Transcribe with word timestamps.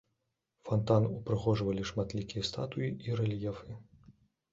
Фантан 0.67 1.03
упрыгожвалі 1.17 1.83
шматлікія 1.89 2.43
статуі 2.49 2.89
і 3.09 3.19
рэльефы. 3.21 3.77